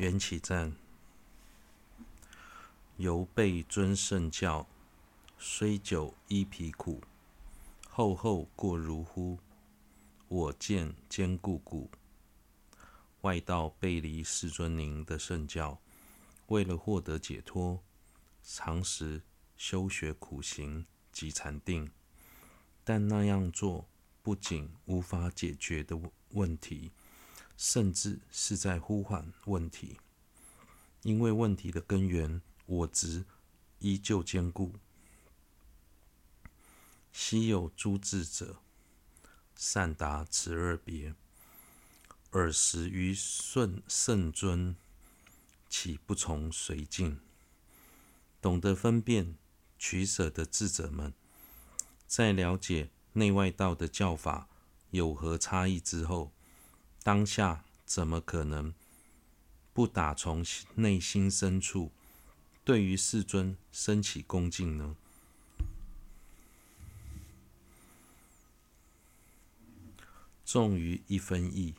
[0.00, 0.74] 缘起赞，
[2.96, 4.66] 犹备尊圣教，
[5.38, 7.02] 虽久依皮苦，
[7.86, 9.38] 厚厚过如乎？
[10.28, 11.90] 我见坚固固。
[13.20, 15.78] 外道背离世尊您的圣教，
[16.46, 17.82] 为了获得解脱，
[18.42, 19.20] 常时
[19.58, 21.90] 修学苦行及禅定，
[22.82, 23.86] 但那样做
[24.22, 26.90] 不仅无法解决的问题，
[27.60, 29.98] 甚至是在呼唤问题，
[31.02, 33.26] 因为问题的根源我执
[33.80, 34.76] 依旧坚固。
[37.12, 38.56] 昔有诸智者
[39.54, 41.14] 善达此二别。
[42.30, 44.74] 尔时于顺圣尊
[45.68, 47.20] 岂不从随境？
[48.40, 49.36] 懂得分辨
[49.78, 51.12] 取舍的智者们，
[52.06, 54.48] 在了解内外道的教法
[54.92, 56.32] 有何差异之后，
[57.02, 58.74] 当下怎么可能
[59.72, 61.90] 不打从内心深处
[62.64, 64.96] 对于世尊升起恭敬呢？
[70.44, 71.74] 重于一分意。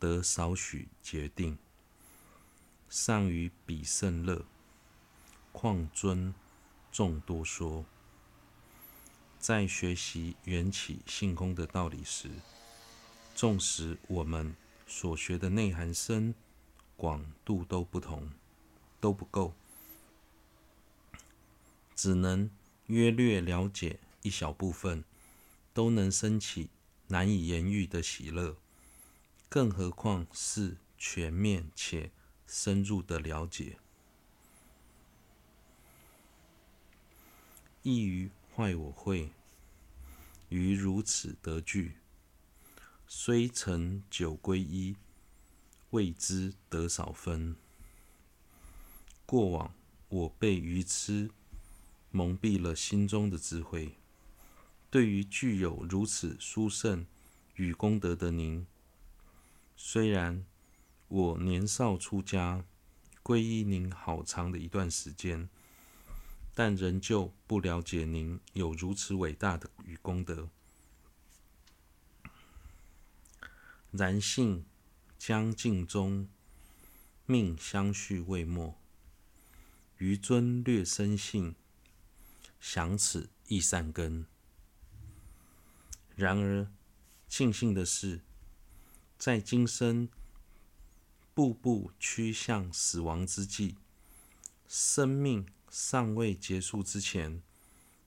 [0.00, 1.58] 得少许决定，
[2.88, 4.44] 尚于彼甚乐，
[5.50, 6.32] 况尊
[6.92, 7.84] 众多说。
[9.40, 12.30] 在学习缘起性空的道理时，
[13.38, 16.34] 纵使我们所学的内涵深
[16.96, 18.32] 广度都不同，
[18.98, 19.54] 都不够，
[21.94, 22.50] 只能
[22.88, 25.04] 约略了解一小部分，
[25.72, 26.68] 都能生起
[27.06, 28.56] 难以言喻的喜乐。
[29.48, 32.10] 更何况是全面且
[32.44, 33.78] 深入的了解，
[37.84, 39.30] 易于坏我慧，
[40.48, 41.92] 于如此得具，
[43.10, 44.94] 虽成九归一，
[45.92, 47.56] 未知得少分。
[49.24, 49.72] 过往
[50.10, 51.30] 我被愚痴
[52.10, 53.94] 蒙蔽了心中的智慧，
[54.90, 57.06] 对于具有如此殊胜
[57.54, 58.66] 与功德的您。
[59.74, 60.44] 虽然
[61.08, 62.62] 我年少出家，
[63.22, 65.48] 皈依您好长的一段时间，
[66.54, 70.50] 但仍旧不了解您有如此伟大的与功德。
[73.90, 74.64] 然性
[75.18, 76.28] 将尽终，
[77.26, 78.78] 命相续未没。
[79.98, 81.54] 余尊略生信，
[82.60, 84.26] 想此亦善根。
[86.16, 86.68] 然而
[87.28, 88.20] 庆幸的是。
[89.18, 90.08] 在今生
[91.34, 93.74] 步步趋向死亡之际，
[94.68, 97.42] 生命尚未结束之前，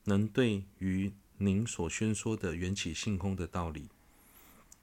[0.05, 3.89] 能对于您所宣说的缘起性空的道理，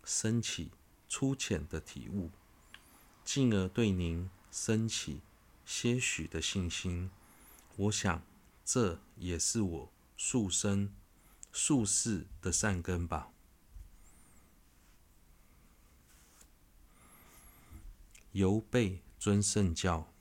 [0.04, 0.70] 升起
[1.08, 2.30] 粗浅的体悟，
[3.24, 5.22] 进而对您升起
[5.64, 7.10] 些许的信心。
[7.76, 8.22] 我想，
[8.64, 10.92] 这也是我数生
[11.52, 13.30] 数世的善根吧。
[18.32, 20.12] 犹被尊圣教，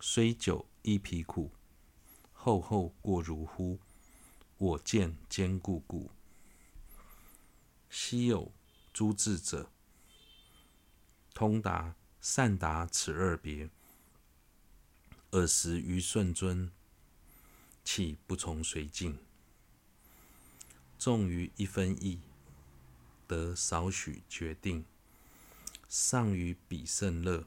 [0.00, 1.50] 虽久一皮苦，
[2.32, 3.78] 厚厚过如乎？
[4.56, 6.10] 我见坚固故。
[7.90, 8.50] 昔有
[8.92, 9.70] 诸智者，
[11.38, 13.70] 通达善达此二别。
[15.30, 16.72] 尔时于顺尊，
[17.84, 19.16] 岂不从随境？
[20.98, 22.22] 纵于一分意，
[23.28, 24.84] 得少许决定。
[25.88, 27.44] 尚于彼甚乐，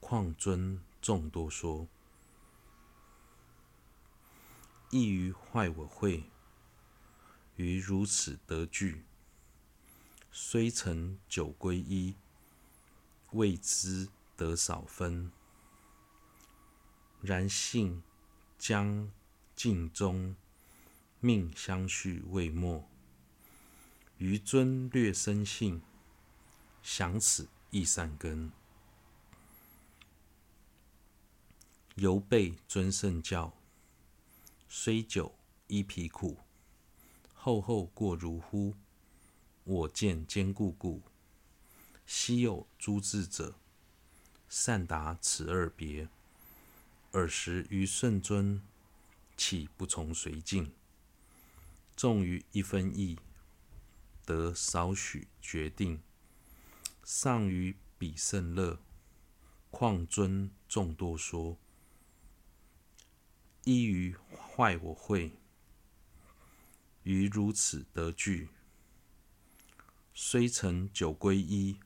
[0.00, 1.86] 况尊众多说。
[4.90, 6.24] 亦于坏我慧，
[7.54, 9.04] 于如此得具，
[10.32, 12.16] 虽成九归一，
[13.34, 15.30] 未知得少分。
[17.20, 18.02] 然信
[18.58, 19.08] 将
[19.54, 20.34] 尽忠，
[21.20, 22.88] 命相续未没。
[24.18, 25.80] 余尊略生信。
[26.82, 28.52] 想此亦善根，
[31.94, 33.54] 犹被尊圣教，
[34.68, 35.34] 虽久
[35.68, 36.36] 依皮苦，
[37.32, 38.74] 厚厚过如乎？
[39.64, 41.00] 我见坚固固。
[42.06, 43.54] 昔有诸智者，
[44.48, 46.08] 善达此二别。
[47.12, 48.60] 尔时于圣尊，
[49.36, 50.72] 岂不从随境？
[51.96, 53.18] 重于一分意，
[54.24, 56.00] 得少许决定。
[57.04, 58.80] 尚于彼甚乐，
[59.70, 61.56] 况尊众多说。
[63.64, 65.32] 依于坏我慧，
[67.02, 68.48] 于如此得具，
[70.12, 71.78] 虽成九皈依，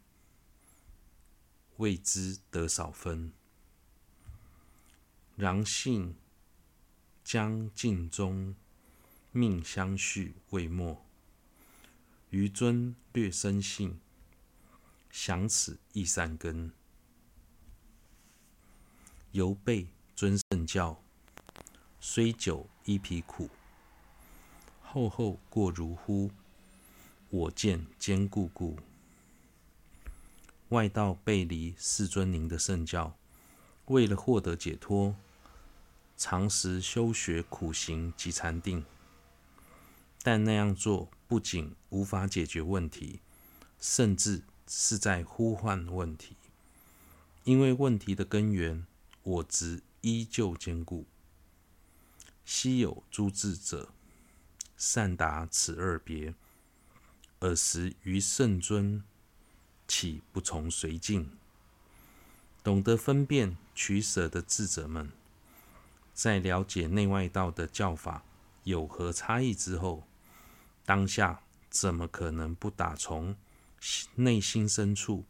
[1.79, 3.33] 未知得少分。
[5.35, 6.15] 然性
[7.25, 8.55] 将尽终，
[9.33, 11.05] 命相续未没。
[12.31, 13.99] 余尊略生性，
[15.11, 16.73] 想此亦善根。
[19.33, 21.03] 犹备尊圣教，
[22.01, 23.49] 虽久衣疲苦。
[24.83, 26.31] 后后过如乎，
[27.31, 28.79] 我见坚固故。
[30.71, 33.17] 外道背离世尊您的圣教，
[33.87, 35.17] 为了获得解脱。
[36.17, 38.85] 常时修学苦行及禅定，
[40.23, 43.21] 但那样做不仅无法解决问题，
[43.79, 46.35] 甚至是在呼唤问题。
[47.45, 48.85] 因为问题的根源
[49.23, 51.07] 我执依旧坚固。
[52.45, 53.91] 昔有诸智者
[54.77, 56.35] 善达此二别，
[57.39, 59.05] 尔时于圣尊
[59.89, 61.31] 岂不从随境？
[62.63, 65.11] 懂得分辨取舍的智者们。
[66.13, 68.23] 在了解内外道的教法
[68.65, 70.07] 有何差异之后，
[70.85, 73.37] 当下怎么可能不打从
[74.17, 75.25] 内心深处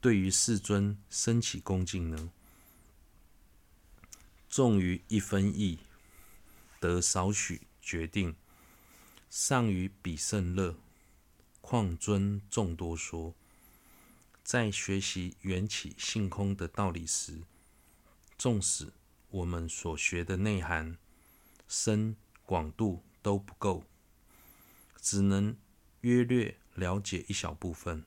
[0.00, 2.30] 对于世尊升起恭敬呢？
[4.48, 5.80] 重于一分意，
[6.78, 8.36] 得少许决定，
[9.28, 10.76] 尚于彼胜乐，
[11.60, 13.34] 况尊众多说。
[14.44, 17.40] 在学习缘起性空的道理时，
[18.36, 18.92] 纵使
[19.30, 20.98] 我们所学的内涵
[21.66, 22.14] 深
[22.44, 23.84] 广度都不够，
[25.00, 25.56] 只能
[26.02, 28.04] 约略了解一小部分，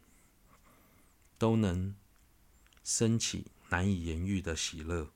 [1.40, 1.96] 都能
[2.84, 5.10] 生起难以言喻的喜乐，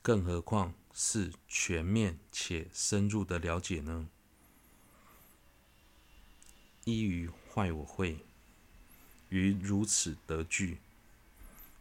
[0.00, 4.08] 更何况是全面且深入的了解呢？
[6.84, 8.24] 依于坏我慧，
[9.36, 10.78] 于如此得具，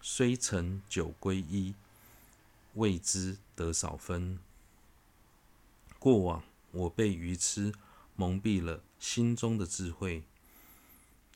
[0.01, 1.73] 虽成九归一。
[2.75, 4.37] 未知得少分。
[5.97, 7.73] 过往我被愚痴
[8.17, 10.23] 蒙蔽了心中的智慧。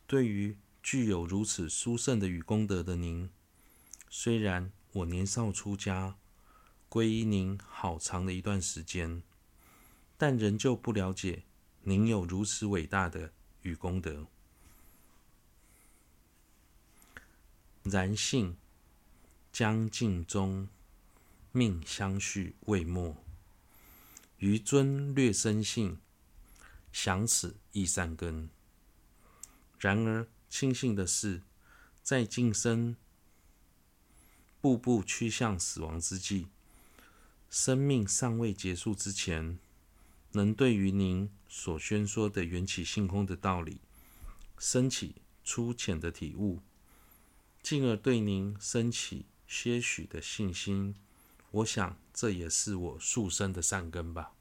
[0.06, 3.30] 对于具有如此殊胜的与功德的您，
[4.10, 6.18] 虽然我年少出家，
[6.90, 9.24] 皈依您好长的一段时间，
[10.18, 11.44] 但仍旧不了解
[11.84, 13.32] 您有如此伟大的
[13.62, 14.28] 与功德。
[17.90, 18.56] 然性
[19.52, 20.70] 将尽终。
[21.52, 23.18] 命相续未没，
[24.38, 25.98] 余尊略生性，
[26.94, 28.50] 想此亦善根。
[29.80, 31.42] 然而庆幸的是，
[32.04, 32.96] 在今生
[34.62, 36.46] 步步趋向死亡之际，
[37.50, 39.58] 生命尚未结束之前，
[40.34, 43.82] 能对于您所宣说的缘起性空的道理，
[44.60, 46.62] 升起粗浅的体悟，
[47.62, 50.96] 进而对您升起些许的信心。
[51.52, 54.34] 我想，这也是我束身的善根吧。